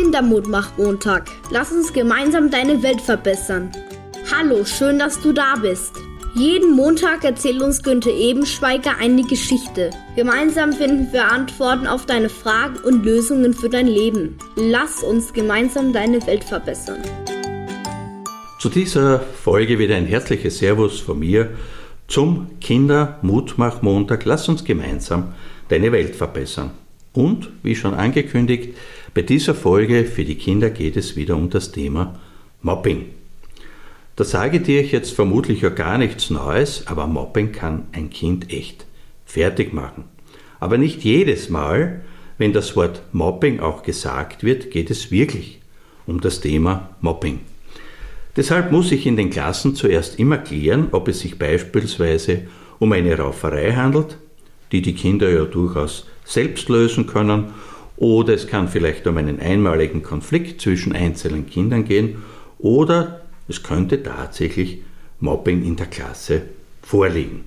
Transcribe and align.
Kindermutmach-Montag. 0.00 1.30
Lass 1.50 1.72
uns 1.72 1.92
gemeinsam 1.92 2.50
deine 2.50 2.82
Welt 2.82 3.02
verbessern. 3.02 3.70
Hallo, 4.34 4.64
schön, 4.64 4.98
dass 4.98 5.20
du 5.20 5.34
da 5.34 5.56
bist. 5.60 5.92
Jeden 6.34 6.74
Montag 6.74 7.22
erzählt 7.22 7.60
uns 7.60 7.82
Günther 7.82 8.10
Ebenschweiger 8.12 8.96
eine 8.98 9.24
Geschichte. 9.24 9.90
Gemeinsam 10.16 10.72
finden 10.72 11.12
wir 11.12 11.30
Antworten 11.30 11.86
auf 11.86 12.06
deine 12.06 12.30
Fragen 12.30 12.78
und 12.78 13.04
Lösungen 13.04 13.52
für 13.52 13.68
dein 13.68 13.88
Leben. 13.88 14.38
Lass 14.56 15.02
uns 15.02 15.34
gemeinsam 15.34 15.92
deine 15.92 16.26
Welt 16.26 16.44
verbessern. 16.44 17.02
Zu 18.58 18.70
dieser 18.70 19.20
Folge 19.20 19.78
wieder 19.78 19.96
ein 19.96 20.06
herzliches 20.06 20.60
Servus 20.60 20.98
von 20.98 21.18
mir 21.18 21.50
zum 22.08 22.58
Kindermutmach-Montag. 22.60 24.24
Lass 24.24 24.48
uns 24.48 24.64
gemeinsam 24.64 25.34
deine 25.68 25.92
Welt 25.92 26.16
verbessern. 26.16 26.70
Und, 27.12 27.50
wie 27.62 27.74
schon 27.74 27.94
angekündigt, 27.94 28.76
bei 29.14 29.22
dieser 29.22 29.54
Folge 29.54 30.04
für 30.04 30.24
die 30.24 30.36
Kinder 30.36 30.70
geht 30.70 30.96
es 30.96 31.16
wieder 31.16 31.36
um 31.36 31.50
das 31.50 31.72
Thema 31.72 32.20
Mobbing. 32.62 33.06
Da 34.16 34.24
sage 34.24 34.58
ich 34.58 34.64
dir 34.64 34.82
jetzt 34.82 35.12
vermutlich 35.12 35.62
ja 35.62 35.70
gar 35.70 35.98
nichts 35.98 36.30
Neues, 36.30 36.86
aber 36.86 37.06
Mobbing 37.06 37.52
kann 37.52 37.86
ein 37.92 38.10
Kind 38.10 38.52
echt 38.52 38.86
fertig 39.24 39.72
machen. 39.72 40.04
Aber 40.60 40.78
nicht 40.78 41.02
jedes 41.02 41.48
Mal, 41.48 42.02
wenn 42.38 42.52
das 42.52 42.76
Wort 42.76 43.02
Mobbing 43.12 43.60
auch 43.60 43.82
gesagt 43.82 44.44
wird, 44.44 44.70
geht 44.70 44.90
es 44.90 45.10
wirklich 45.10 45.60
um 46.06 46.20
das 46.20 46.40
Thema 46.40 46.90
Mobbing. 47.00 47.40
Deshalb 48.36 48.70
muss 48.70 48.92
ich 48.92 49.06
in 49.06 49.16
den 49.16 49.30
Klassen 49.30 49.74
zuerst 49.74 50.18
immer 50.18 50.38
klären, 50.38 50.88
ob 50.92 51.08
es 51.08 51.20
sich 51.20 51.38
beispielsweise 51.38 52.42
um 52.78 52.92
eine 52.92 53.16
Rauferei 53.16 53.72
handelt, 53.72 54.18
die 54.70 54.82
die 54.82 54.94
Kinder 54.94 55.28
ja 55.30 55.44
durchaus 55.44 56.06
selbst 56.30 56.68
lösen 56.68 57.06
können 57.06 57.46
oder 57.96 58.34
es 58.34 58.46
kann 58.46 58.68
vielleicht 58.68 59.06
um 59.06 59.16
einen 59.16 59.40
einmaligen 59.40 60.02
Konflikt 60.02 60.60
zwischen 60.60 60.94
einzelnen 60.94 61.46
Kindern 61.46 61.84
gehen 61.84 62.22
oder 62.58 63.22
es 63.48 63.62
könnte 63.62 64.02
tatsächlich 64.02 64.78
Mobbing 65.18 65.64
in 65.64 65.76
der 65.76 65.86
Klasse 65.86 66.42
vorliegen. 66.82 67.44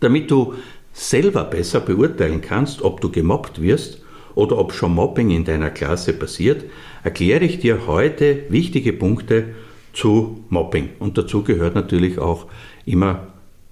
Damit 0.00 0.30
du 0.30 0.54
selber 0.92 1.44
besser 1.44 1.80
beurteilen 1.80 2.40
kannst, 2.40 2.80
ob 2.80 3.00
du 3.02 3.10
gemobbt 3.10 3.60
wirst 3.60 4.00
oder 4.34 4.58
ob 4.58 4.72
schon 4.72 4.94
Mobbing 4.94 5.30
in 5.30 5.44
deiner 5.44 5.70
Klasse 5.70 6.14
passiert, 6.14 6.64
erkläre 7.04 7.44
ich 7.44 7.58
dir 7.58 7.86
heute 7.86 8.44
wichtige 8.48 8.94
Punkte 8.94 9.54
zu 9.92 10.44
Mobbing. 10.48 10.90
Und 10.98 11.18
dazu 11.18 11.42
gehört 11.42 11.74
natürlich 11.74 12.18
auch 12.18 12.46
immer 12.86 13.26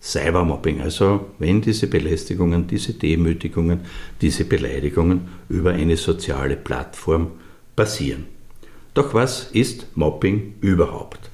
Cybermobbing, 0.05 0.83
also 0.83 1.29
wenn 1.39 1.63
diese 1.63 1.87
Belästigungen, 1.87 2.67
diese 2.67 2.93
Demütigungen, 2.93 3.81
diese 4.21 4.45
Beleidigungen 4.45 5.23
über 5.49 5.73
eine 5.73 5.97
soziale 5.97 6.57
Plattform 6.57 7.31
passieren. 7.75 8.27
Doch 8.93 9.15
was 9.15 9.51
ist 9.53 9.87
Mobbing 9.97 10.57
überhaupt? 10.61 11.31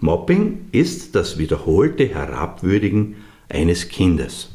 Mobbing 0.00 0.68
ist 0.72 1.14
das 1.14 1.36
wiederholte 1.36 2.08
Herabwürdigen 2.08 3.16
eines 3.50 3.88
Kindes. 3.88 4.48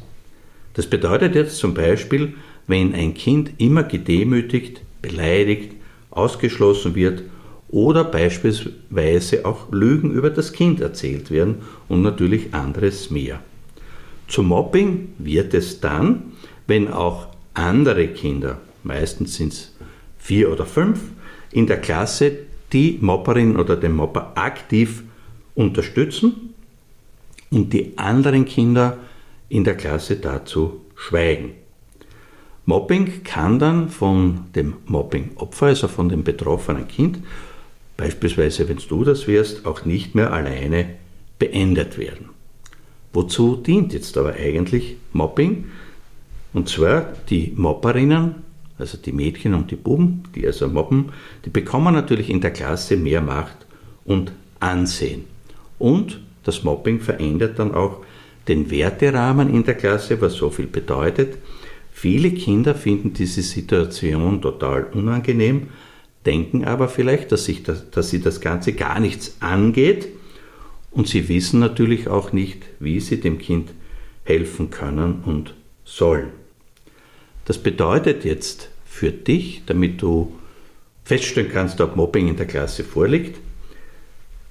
Das 0.73 0.87
bedeutet 0.87 1.35
jetzt 1.35 1.57
zum 1.57 1.75
Beispiel, 1.75 2.33
wenn 2.65 2.95
ein 2.95 3.13
Kind 3.13 3.51
immer 3.59 3.83
gedemütigt, 3.83 4.81
beleidigt, 5.03 5.73
ausgeschlossen 6.09 6.95
wird 6.95 7.21
oder 7.75 8.05
beispielsweise 8.05 9.43
auch 9.43 9.69
Lügen 9.69 10.11
über 10.11 10.29
das 10.29 10.53
Kind 10.53 10.79
erzählt 10.79 11.29
werden 11.29 11.57
und 11.89 12.03
natürlich 12.03 12.53
anderes 12.53 13.11
mehr. 13.11 13.41
Zum 14.29 14.47
Mobbing 14.47 15.09
wird 15.17 15.53
es 15.53 15.81
dann, 15.81 16.31
wenn 16.67 16.87
auch 16.87 17.27
andere 17.53 18.07
Kinder, 18.07 18.61
meistens 18.83 19.35
sind 19.35 19.51
es 19.51 19.75
vier 20.17 20.53
oder 20.53 20.65
fünf, 20.65 21.01
in 21.51 21.67
der 21.67 21.81
Klasse 21.81 22.37
die 22.71 22.97
Mobberin 23.01 23.57
oder 23.57 23.75
den 23.75 23.91
Mobber 23.91 24.31
aktiv 24.35 25.03
unterstützen 25.53 26.53
und 27.51 27.73
die 27.73 27.97
anderen 27.97 28.45
Kinder 28.45 28.99
in 29.49 29.65
der 29.65 29.75
Klasse 29.75 30.15
dazu 30.15 30.79
schweigen. 30.95 31.51
Mobbing 32.63 33.23
kann 33.25 33.59
dann 33.59 33.89
von 33.89 34.45
dem 34.55 34.75
Mobbing-Opfer, 34.85 35.67
also 35.67 35.89
von 35.89 36.07
dem 36.07 36.23
betroffenen 36.23 36.87
Kind, 36.87 37.19
beispielsweise 37.97 38.67
wenn 38.67 38.77
du 38.77 39.03
das 39.03 39.27
wärst, 39.27 39.65
auch 39.65 39.85
nicht 39.85 40.15
mehr 40.15 40.33
alleine 40.33 40.87
beendet 41.39 41.97
werden. 41.97 42.29
Wozu 43.13 43.55
dient 43.55 43.93
jetzt 43.93 44.17
aber 44.17 44.33
eigentlich 44.33 44.97
Mobbing? 45.13 45.65
Und 46.53 46.69
zwar 46.69 47.13
die 47.29 47.53
Mobberinnen, 47.55 48.35
also 48.77 48.97
die 48.97 49.11
Mädchen 49.11 49.53
und 49.53 49.71
die 49.71 49.75
Buben, 49.75 50.23
die 50.35 50.45
also 50.45 50.67
mobben, 50.67 51.11
die 51.45 51.49
bekommen 51.49 51.93
natürlich 51.93 52.29
in 52.29 52.41
der 52.41 52.51
Klasse 52.51 52.97
mehr 52.97 53.21
Macht 53.21 53.65
und 54.05 54.31
Ansehen. 54.59 55.25
Und 55.79 56.21
das 56.43 56.63
Mobbing 56.63 57.01
verändert 57.01 57.59
dann 57.59 57.73
auch 57.73 58.01
den 58.47 58.69
Werterahmen 58.69 59.53
in 59.53 59.63
der 59.63 59.75
Klasse, 59.75 60.19
was 60.21 60.33
so 60.33 60.49
viel 60.49 60.67
bedeutet. 60.67 61.37
Viele 61.91 62.31
Kinder 62.31 62.75
finden 62.75 63.13
diese 63.13 63.41
Situation 63.41 64.41
total 64.41 64.85
unangenehm, 64.93 65.67
denken 66.25 66.65
aber 66.65 66.87
vielleicht, 66.87 67.31
dass, 67.31 67.45
sich 67.45 67.63
das, 67.63 67.89
dass 67.91 68.09
sie 68.09 68.21
das 68.21 68.41
Ganze 68.41 68.73
gar 68.73 68.99
nichts 68.99 69.37
angeht 69.39 70.07
und 70.91 71.07
sie 71.07 71.27
wissen 71.29 71.59
natürlich 71.59 72.07
auch 72.07 72.33
nicht, 72.33 72.63
wie 72.79 72.99
sie 72.99 73.19
dem 73.19 73.37
Kind 73.37 73.71
helfen 74.23 74.69
können 74.69 75.23
und 75.25 75.53
sollen. 75.83 76.29
Das 77.45 77.57
bedeutet 77.59 78.25
jetzt 78.25 78.69
für 78.85 79.11
dich, 79.11 79.63
damit 79.65 80.01
du 80.01 80.33
feststellen 81.03 81.51
kannst, 81.51 81.79
ob 81.81 81.95
Mobbing 81.95 82.27
in 82.27 82.37
der 82.37 82.47
Klasse 82.47 82.83
vorliegt, 82.83 83.39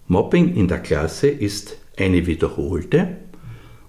Mobbing 0.06 0.54
in 0.54 0.68
der 0.68 0.80
Klasse 0.80 1.28
ist 1.28 1.78
eine 1.96 2.26
wiederholte 2.26 3.16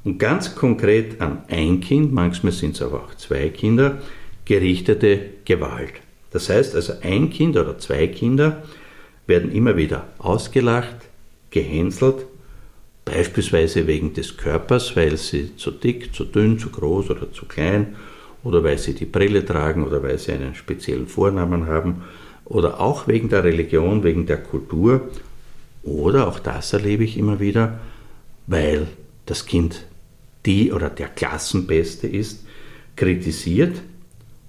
und 0.06 0.18
ganz 0.18 0.56
konkret 0.56 1.20
an 1.20 1.44
ein 1.50 1.82
Kind, 1.82 2.14
manchmal 2.14 2.54
sind 2.54 2.76
es 2.76 2.82
aber 2.82 3.04
auch 3.04 3.16
zwei 3.16 3.50
Kinder, 3.50 4.02
gerichtete 4.46 5.20
Gewalt. 5.44 6.05
Das 6.36 6.50
heißt 6.50 6.76
also, 6.76 6.96
ein 7.02 7.30
Kind 7.30 7.56
oder 7.56 7.78
zwei 7.80 8.08
Kinder 8.08 8.62
werden 9.26 9.54
immer 9.54 9.78
wieder 9.78 10.10
ausgelacht, 10.18 10.98
gehänselt, 11.50 12.26
beispielsweise 13.06 13.88
wegen 13.88 14.14
des 14.14 14.36
Körpers, 14.36 14.98
weil 14.98 15.16
sie 15.16 15.56
zu 15.56 15.72
dick, 15.72 16.14
zu 16.14 16.26
dünn, 16.26 16.60
zu 16.60 16.72
groß 16.72 17.12
oder 17.12 17.32
zu 17.32 17.46
klein 17.46 17.96
oder 18.44 18.66
weil 18.66 18.78
sie 18.78 18.94
die 18.94 19.06
Brille 19.06 19.46
tragen 19.46 19.86
oder 19.86 20.04
weil 20.04 20.20
sie 20.20 20.34
einen 20.34 20.56
speziellen 20.56 21.08
Vornamen 21.08 21.68
haben 21.68 22.04
oder 22.44 22.82
auch 22.82 23.08
wegen 23.08 23.30
der 23.30 23.46
Religion, 23.46 24.04
wegen 24.04 24.26
der 24.26 24.44
Kultur 24.44 25.10
oder 25.84 26.28
auch 26.28 26.40
das 26.40 26.74
erlebe 26.74 27.06
ich 27.06 27.18
immer 27.18 27.40
wieder, 27.40 27.80
weil 28.46 28.88
das 29.26 29.46
Kind 29.46 29.86
die 30.46 30.74
oder 30.74 30.90
der 30.90 31.08
Klassenbeste 31.08 32.08
ist, 32.08 32.46
kritisiert, 32.98 33.82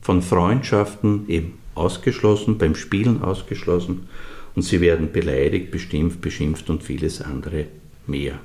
von 0.01 0.21
Freundschaften 0.21 1.29
eben 1.29 1.59
ausgeschlossen, 1.77 2.59
beim 2.59 2.75
Spielen 2.75 3.23
ausgeschlossen 3.23 4.09
und 4.55 4.63
sie 4.63 4.81
werden 4.81 5.13
beleidigt, 5.13 5.71
bestimmt, 5.71 6.21
beschimpft 6.21 6.71
und 6.71 6.83
vieles 6.83 7.21
andere 7.21 7.67
mehr. 8.07 8.39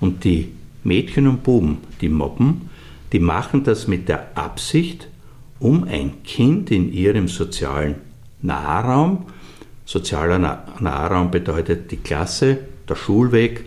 Und 0.00 0.24
die 0.24 0.48
Mädchen 0.84 1.28
und 1.28 1.44
Buben, 1.44 1.78
die 2.00 2.08
mobben, 2.08 2.68
die 3.12 3.20
machen 3.20 3.62
das 3.62 3.86
mit 3.86 4.08
der 4.08 4.36
Absicht, 4.36 5.08
um 5.60 5.84
ein 5.84 6.24
Kind 6.24 6.70
in 6.72 6.92
ihrem 6.92 7.28
sozialen 7.28 7.96
Nahraum, 8.40 9.26
sozialer 9.84 10.38
Nahraum 10.80 11.30
bedeutet 11.30 11.90
die 11.92 11.98
Klasse, 11.98 12.58
der 12.88 12.96
Schulweg, 12.96 13.64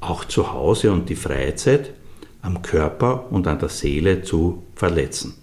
auch 0.00 0.24
zu 0.24 0.52
Hause 0.52 0.92
und 0.92 1.08
die 1.08 1.16
Freizeit, 1.16 1.92
am 2.42 2.62
Körper 2.62 3.30
und 3.32 3.46
an 3.46 3.58
der 3.58 3.68
Seele 3.68 4.22
zu 4.22 4.62
verletzen. 4.74 5.34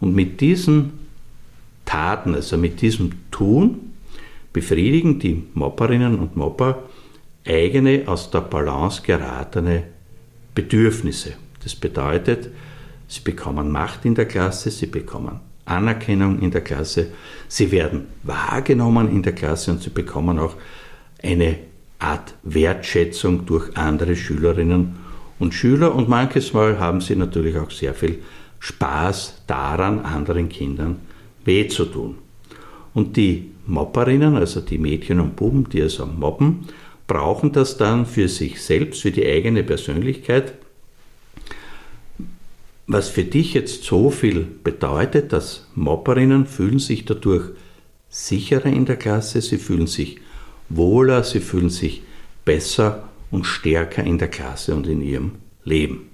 Und 0.00 0.14
mit 0.14 0.40
diesen 0.40 1.01
Taten, 1.84 2.34
also 2.34 2.56
mit 2.56 2.80
diesem 2.80 3.12
Tun, 3.30 3.92
befriedigen 4.52 5.18
die 5.18 5.44
Mopperinnen 5.54 6.18
und 6.18 6.36
Mopper 6.36 6.82
eigene 7.46 8.02
aus 8.06 8.30
der 8.30 8.40
Balance 8.40 9.02
geratene 9.02 9.84
Bedürfnisse. 10.54 11.34
Das 11.62 11.74
bedeutet, 11.74 12.50
sie 13.08 13.20
bekommen 13.20 13.70
Macht 13.70 14.04
in 14.04 14.14
der 14.14 14.26
Klasse, 14.26 14.70
sie 14.70 14.86
bekommen 14.86 15.40
Anerkennung 15.64 16.40
in 16.40 16.50
der 16.50 16.60
Klasse, 16.60 17.08
sie 17.48 17.70
werden 17.70 18.08
wahrgenommen 18.22 19.10
in 19.10 19.22
der 19.22 19.32
Klasse 19.32 19.70
und 19.70 19.82
sie 19.82 19.90
bekommen 19.90 20.38
auch 20.38 20.54
eine 21.22 21.58
Art 21.98 22.34
Wertschätzung 22.42 23.46
durch 23.46 23.76
andere 23.76 24.16
Schülerinnen 24.16 24.96
und 25.38 25.54
Schüler 25.54 25.94
und 25.94 26.08
manches 26.08 26.52
Mal 26.52 26.78
haben 26.78 27.00
sie 27.00 27.14
natürlich 27.16 27.56
auch 27.56 27.70
sehr 27.70 27.94
viel 27.94 28.22
Spaß 28.58 29.42
daran, 29.46 30.00
anderen 30.00 30.48
Kindern 30.48 31.00
weh 31.44 31.68
zu 31.68 31.84
tun. 31.84 32.16
Und 32.94 33.16
die 33.16 33.50
Mopperinnen, 33.66 34.36
also 34.36 34.60
die 34.60 34.78
Mädchen 34.78 35.20
und 35.20 35.36
Buben, 35.36 35.68
die 35.68 35.82
also 35.82 36.06
mobben, 36.06 36.66
brauchen 37.06 37.52
das 37.52 37.76
dann 37.76 38.06
für 38.06 38.28
sich 38.28 38.62
selbst, 38.62 39.02
für 39.02 39.10
die 39.10 39.26
eigene 39.26 39.62
Persönlichkeit, 39.62 40.54
was 42.86 43.08
für 43.08 43.24
dich 43.24 43.54
jetzt 43.54 43.84
so 43.84 44.10
viel 44.10 44.46
bedeutet, 44.64 45.32
dass 45.32 45.66
Mopperinnen 45.74 46.46
fühlen 46.46 46.78
sich 46.78 47.04
dadurch 47.04 47.50
sicherer 48.08 48.66
in 48.66 48.84
der 48.84 48.96
Klasse, 48.96 49.40
sie 49.40 49.58
fühlen 49.58 49.86
sich 49.86 50.18
wohler, 50.68 51.24
sie 51.24 51.40
fühlen 51.40 51.70
sich 51.70 52.02
besser 52.44 53.08
und 53.30 53.44
stärker 53.44 54.04
in 54.04 54.18
der 54.18 54.28
Klasse 54.28 54.74
und 54.74 54.86
in 54.86 55.00
ihrem 55.00 55.32
Leben. 55.64 56.11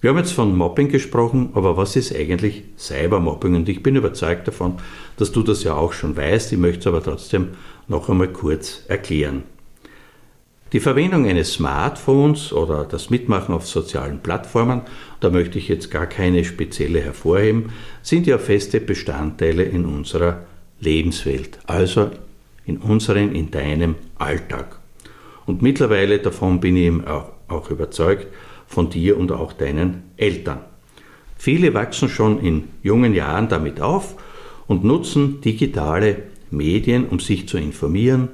Wir 0.00 0.10
haben 0.10 0.18
jetzt 0.18 0.32
von 0.32 0.56
Mobbing 0.56 0.88
gesprochen, 0.88 1.50
aber 1.54 1.76
was 1.76 1.96
ist 1.96 2.14
eigentlich 2.14 2.62
Cybermobbing? 2.78 3.56
Und 3.56 3.68
ich 3.68 3.82
bin 3.82 3.96
überzeugt 3.96 4.46
davon, 4.46 4.74
dass 5.16 5.32
du 5.32 5.42
das 5.42 5.64
ja 5.64 5.74
auch 5.74 5.92
schon 5.92 6.16
weißt. 6.16 6.52
Ich 6.52 6.58
möchte 6.58 6.80
es 6.80 6.86
aber 6.86 7.02
trotzdem 7.02 7.48
noch 7.88 8.08
einmal 8.08 8.28
kurz 8.28 8.84
erklären. 8.86 9.42
Die 10.72 10.80
Verwendung 10.80 11.26
eines 11.26 11.54
Smartphones 11.54 12.52
oder 12.52 12.84
das 12.84 13.10
Mitmachen 13.10 13.54
auf 13.54 13.66
sozialen 13.66 14.20
Plattformen, 14.20 14.82
da 15.18 15.30
möchte 15.30 15.58
ich 15.58 15.66
jetzt 15.66 15.90
gar 15.90 16.06
keine 16.06 16.44
spezielle 16.44 17.00
hervorheben, 17.00 17.72
sind 18.02 18.26
ja 18.26 18.38
feste 18.38 18.78
Bestandteile 18.80 19.64
in 19.64 19.84
unserer 19.86 20.44
Lebenswelt, 20.78 21.58
also 21.66 22.10
in 22.66 22.76
unserem, 22.76 23.34
in 23.34 23.50
deinem 23.50 23.96
Alltag. 24.18 24.78
Und 25.46 25.62
mittlerweile 25.62 26.18
davon 26.18 26.60
bin 26.60 26.76
ich 26.76 27.06
auch, 27.06 27.32
auch 27.48 27.70
überzeugt, 27.70 28.26
von 28.68 28.90
dir 28.90 29.18
und 29.18 29.32
auch 29.32 29.52
deinen 29.52 30.04
Eltern. 30.16 30.60
Viele 31.36 31.74
wachsen 31.74 32.08
schon 32.08 32.40
in 32.40 32.64
jungen 32.82 33.14
Jahren 33.14 33.48
damit 33.48 33.80
auf 33.80 34.14
und 34.68 34.84
nutzen 34.84 35.40
digitale 35.40 36.24
Medien, 36.50 37.08
um 37.08 37.18
sich 37.18 37.48
zu 37.48 37.58
informieren, 37.58 38.28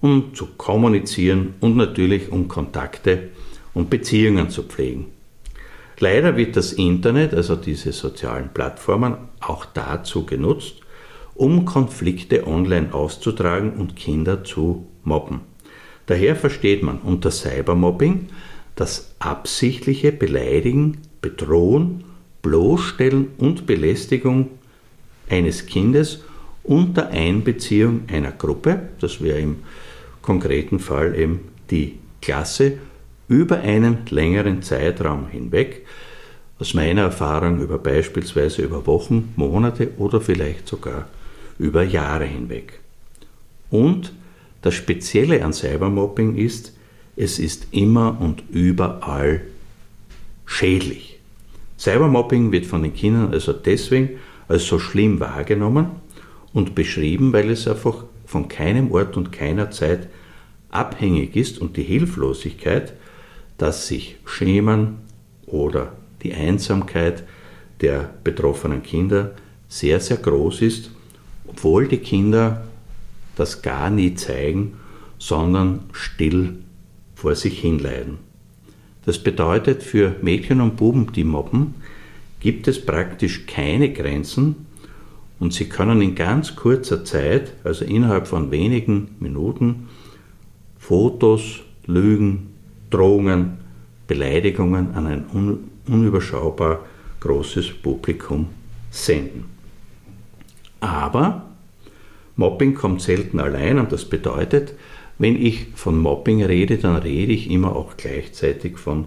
um 0.00 0.34
zu 0.34 0.46
kommunizieren 0.56 1.54
und 1.60 1.76
natürlich 1.76 2.30
um 2.30 2.48
Kontakte 2.48 3.30
und 3.74 3.90
Beziehungen 3.90 4.50
zu 4.50 4.62
pflegen. 4.62 5.06
Leider 5.98 6.36
wird 6.36 6.56
das 6.56 6.72
Internet, 6.72 7.34
also 7.34 7.56
diese 7.56 7.92
sozialen 7.92 8.50
Plattformen, 8.52 9.16
auch 9.40 9.64
dazu 9.64 10.26
genutzt, 10.26 10.80
um 11.34 11.64
Konflikte 11.64 12.46
online 12.46 12.92
auszutragen 12.92 13.74
und 13.74 13.96
Kinder 13.96 14.44
zu 14.44 14.86
mobben. 15.02 15.40
Daher 16.06 16.36
versteht 16.36 16.82
man 16.82 16.98
unter 16.98 17.30
Cybermobbing 17.30 18.28
das 18.76 19.14
absichtliche 19.18 20.12
Beleidigen, 20.12 20.98
Bedrohen, 21.20 22.04
Bloßstellen 22.42 23.28
und 23.38 23.66
Belästigung 23.66 24.50
eines 25.28 25.66
Kindes 25.66 26.24
unter 26.62 27.08
Einbeziehung 27.08 28.02
einer 28.10 28.32
Gruppe, 28.32 28.88
das 29.00 29.22
wäre 29.22 29.38
im 29.38 29.56
konkreten 30.22 30.78
Fall 30.78 31.18
eben 31.18 31.40
die 31.70 31.98
Klasse, 32.20 32.78
über 33.28 33.60
einen 33.60 33.98
längeren 34.10 34.62
Zeitraum 34.62 35.28
hinweg, 35.28 35.86
aus 36.58 36.74
meiner 36.74 37.02
Erfahrung 37.02 37.60
über 37.60 37.78
beispielsweise 37.78 38.62
über 38.62 38.86
Wochen, 38.86 39.32
Monate 39.36 39.90
oder 39.98 40.20
vielleicht 40.20 40.68
sogar 40.68 41.08
über 41.58 41.82
Jahre 41.82 42.24
hinweg. 42.24 42.80
Und 43.70 44.12
das 44.62 44.74
Spezielle 44.74 45.44
an 45.44 45.52
Cybermobbing 45.52 46.36
ist, 46.36 46.74
es 47.16 47.38
ist 47.38 47.68
immer 47.70 48.20
und 48.20 48.42
überall 48.50 49.42
schädlich. 50.46 51.18
Cybermobbing 51.78 52.52
wird 52.52 52.66
von 52.66 52.82
den 52.82 52.94
Kindern 52.94 53.32
also 53.32 53.52
deswegen 53.52 54.10
als 54.48 54.66
so 54.66 54.78
schlimm 54.78 55.20
wahrgenommen 55.20 55.86
und 56.52 56.74
beschrieben, 56.74 57.32
weil 57.32 57.50
es 57.50 57.66
einfach 57.66 58.04
von 58.26 58.48
keinem 58.48 58.90
Ort 58.92 59.16
und 59.16 59.32
keiner 59.32 59.70
Zeit 59.70 60.08
abhängig 60.70 61.36
ist 61.36 61.58
und 61.58 61.76
die 61.76 61.82
Hilflosigkeit, 61.82 62.94
das 63.58 63.86
sich 63.86 64.16
schämen 64.26 64.98
oder 65.46 65.92
die 66.22 66.34
Einsamkeit 66.34 67.24
der 67.80 68.10
betroffenen 68.24 68.82
Kinder 68.82 69.32
sehr, 69.68 70.00
sehr 70.00 70.16
groß 70.16 70.62
ist, 70.62 70.90
obwohl 71.46 71.86
die 71.88 71.98
Kinder 71.98 72.64
das 73.36 73.62
gar 73.62 73.90
nie 73.90 74.14
zeigen, 74.14 74.74
sondern 75.18 75.80
still 75.92 76.56
vor 77.24 77.34
sich 77.36 77.58
hinleiden. 77.58 78.18
Das 79.06 79.18
bedeutet, 79.18 79.82
für 79.82 80.14
Mädchen 80.20 80.60
und 80.60 80.76
Buben, 80.76 81.10
die 81.12 81.24
mobben, 81.24 81.74
gibt 82.38 82.68
es 82.68 82.84
praktisch 82.84 83.46
keine 83.46 83.90
Grenzen 83.94 84.66
und 85.40 85.54
sie 85.54 85.66
können 85.70 86.02
in 86.02 86.14
ganz 86.16 86.54
kurzer 86.54 87.02
Zeit, 87.02 87.54
also 87.64 87.86
innerhalb 87.86 88.26
von 88.26 88.50
wenigen 88.50 89.16
Minuten, 89.20 89.88
Fotos, 90.78 91.60
Lügen, 91.86 92.50
Drohungen, 92.90 93.56
Beleidigungen 94.06 94.92
an 94.94 95.06
ein 95.06 95.24
unüberschaubar 95.86 96.80
großes 97.20 97.70
Publikum 97.82 98.48
senden. 98.90 99.46
Aber 100.80 101.46
Mobbing 102.36 102.74
kommt 102.74 103.00
selten 103.00 103.40
allein 103.40 103.78
und 103.78 103.92
das 103.92 104.04
bedeutet, 104.04 104.74
wenn 105.18 105.40
ich 105.40 105.68
von 105.74 105.98
Mobbing 105.98 106.42
rede, 106.42 106.78
dann 106.78 106.96
rede 106.96 107.32
ich 107.32 107.50
immer 107.50 107.76
auch 107.76 107.96
gleichzeitig 107.96 108.78
von 108.78 109.06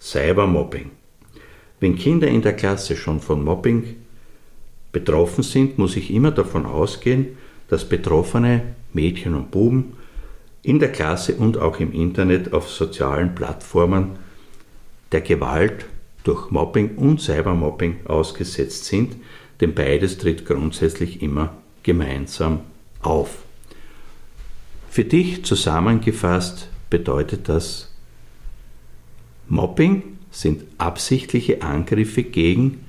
Cybermobbing. 0.00 0.90
Wenn 1.80 1.96
Kinder 1.96 2.28
in 2.28 2.42
der 2.42 2.54
Klasse 2.54 2.96
schon 2.96 3.20
von 3.20 3.44
Mobbing 3.44 3.96
betroffen 4.92 5.42
sind, 5.42 5.78
muss 5.78 5.96
ich 5.96 6.10
immer 6.10 6.30
davon 6.30 6.66
ausgehen, 6.66 7.36
dass 7.68 7.88
betroffene 7.88 8.62
Mädchen 8.92 9.34
und 9.34 9.50
Buben 9.50 9.92
in 10.62 10.78
der 10.78 10.90
Klasse 10.90 11.34
und 11.34 11.58
auch 11.58 11.78
im 11.80 11.92
Internet 11.92 12.52
auf 12.52 12.68
sozialen 12.70 13.34
Plattformen 13.34 14.12
der 15.12 15.20
Gewalt 15.20 15.86
durch 16.24 16.50
Mobbing 16.50 16.96
und 16.96 17.20
Cybermobbing 17.20 18.06
ausgesetzt 18.06 18.86
sind, 18.86 19.16
denn 19.60 19.74
beides 19.74 20.18
tritt 20.18 20.44
grundsätzlich 20.44 21.22
immer 21.22 21.54
gemeinsam 21.82 22.60
auf. 23.00 23.45
Für 24.96 25.04
dich 25.04 25.44
zusammengefasst 25.44 26.68
bedeutet 26.88 27.50
das, 27.50 27.92
Mobbing 29.46 30.16
sind 30.30 30.62
absichtliche 30.78 31.60
Angriffe 31.60 32.22
gegen 32.22 32.80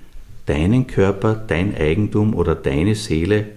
deinen 0.46 0.88
Körper, 0.88 1.36
dein 1.36 1.76
Eigentum 1.76 2.34
oder 2.34 2.56
deine 2.56 2.96
Seele. 2.96 3.50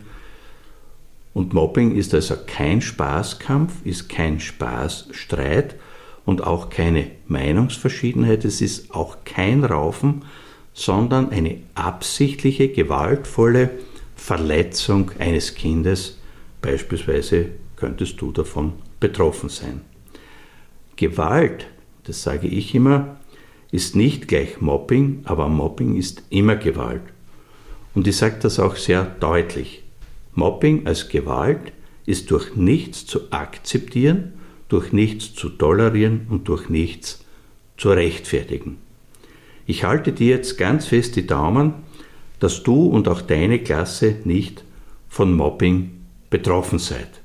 Und 1.32 1.54
Mobbing 1.54 1.94
ist 1.94 2.12
also 2.12 2.34
kein 2.44 2.80
Spaßkampf, 2.80 3.86
ist 3.86 4.08
kein 4.08 4.40
Spaßstreit 4.40 5.76
und 6.26 6.42
auch 6.42 6.70
keine 6.70 7.06
Meinungsverschiedenheit. 7.28 8.44
Es 8.44 8.60
ist 8.60 8.92
auch 8.92 9.18
kein 9.24 9.62
Raufen, 9.62 10.24
sondern 10.74 11.30
eine 11.30 11.58
absichtliche, 11.76 12.70
gewaltvolle 12.70 13.70
Verletzung 14.16 15.12
eines 15.20 15.54
Kindes, 15.54 16.18
beispielsweise 16.60 17.50
könntest 17.80 18.20
du 18.20 18.30
davon 18.30 18.74
betroffen 19.00 19.48
sein. 19.48 19.80
Gewalt, 20.96 21.66
das 22.04 22.22
sage 22.22 22.46
ich 22.46 22.74
immer, 22.74 23.16
ist 23.72 23.96
nicht 23.96 24.28
gleich 24.28 24.60
Mobbing, 24.60 25.22
aber 25.24 25.48
Mobbing 25.48 25.96
ist 25.96 26.22
immer 26.28 26.56
Gewalt. 26.56 27.02
Und 27.94 28.06
ich 28.06 28.16
sage 28.16 28.36
das 28.40 28.60
auch 28.60 28.76
sehr 28.76 29.04
deutlich. 29.04 29.82
Mobbing 30.34 30.86
als 30.86 31.08
Gewalt 31.08 31.72
ist 32.06 32.30
durch 32.30 32.54
nichts 32.54 33.06
zu 33.06 33.32
akzeptieren, 33.32 34.34
durch 34.68 34.92
nichts 34.92 35.34
zu 35.34 35.48
tolerieren 35.48 36.26
und 36.28 36.48
durch 36.48 36.68
nichts 36.68 37.24
zu 37.76 37.90
rechtfertigen. 37.90 38.76
Ich 39.66 39.84
halte 39.84 40.12
dir 40.12 40.36
jetzt 40.36 40.58
ganz 40.58 40.86
fest 40.86 41.16
die 41.16 41.26
Daumen, 41.26 41.74
dass 42.40 42.62
du 42.62 42.86
und 42.86 43.08
auch 43.08 43.20
deine 43.20 43.60
Klasse 43.60 44.16
nicht 44.24 44.64
von 45.08 45.34
Mobbing 45.34 45.92
betroffen 46.28 46.78
seid. 46.78 47.19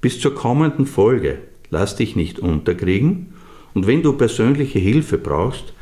Bis 0.00 0.20
zur 0.20 0.34
kommenden 0.34 0.86
Folge 0.86 1.38
lass 1.70 1.96
dich 1.96 2.16
nicht 2.16 2.38
unterkriegen 2.38 3.34
und 3.74 3.86
wenn 3.86 4.02
du 4.02 4.12
persönliche 4.12 4.78
Hilfe 4.78 5.18
brauchst, 5.18 5.72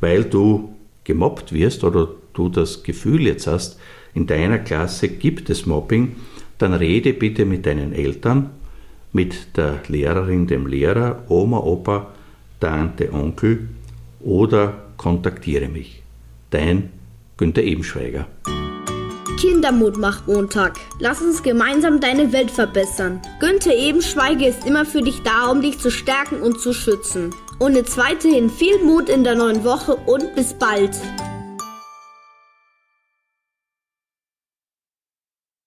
weil 0.00 0.24
du 0.24 0.74
gemobbt 1.04 1.52
wirst 1.52 1.84
oder 1.84 2.08
du 2.34 2.48
das 2.48 2.82
Gefühl 2.82 3.22
jetzt 3.22 3.46
hast, 3.46 3.78
in 4.14 4.26
deiner 4.26 4.58
Klasse 4.58 5.08
gibt 5.08 5.50
es 5.50 5.66
Mobbing, 5.66 6.16
dann 6.58 6.74
rede 6.74 7.12
bitte 7.12 7.44
mit 7.44 7.66
deinen 7.66 7.92
Eltern, 7.92 8.50
mit 9.12 9.56
der 9.56 9.80
Lehrerin, 9.88 10.46
dem 10.46 10.66
Lehrer, 10.66 11.24
Oma, 11.28 11.58
Opa, 11.58 12.14
Tante, 12.60 13.12
Onkel 13.12 13.68
oder 14.20 14.84
kontaktiere 14.96 15.68
mich. 15.68 16.02
Dein 16.50 16.90
Günter 17.36 17.62
Ebenschweiger. 17.62 18.26
Kindermut 19.44 19.98
macht 19.98 20.26
Montag. 20.26 20.80
Lass 20.98 21.20
uns 21.20 21.42
gemeinsam 21.42 22.00
deine 22.00 22.32
Welt 22.32 22.50
verbessern. 22.50 23.20
Günther 23.40 23.76
Ebenschweige 23.76 24.46
ist 24.46 24.64
immer 24.64 24.86
für 24.86 25.02
dich 25.02 25.20
da, 25.22 25.50
um 25.50 25.60
dich 25.60 25.78
zu 25.78 25.90
stärken 25.90 26.40
und 26.40 26.62
zu 26.62 26.72
schützen. 26.72 27.34
Und 27.58 27.74
jetzt 27.74 27.98
viel 28.48 28.82
Mut 28.82 29.10
in 29.10 29.22
der 29.22 29.34
neuen 29.34 29.62
Woche 29.62 29.96
und 29.96 30.34
bis 30.34 30.54
bald. 30.54 30.98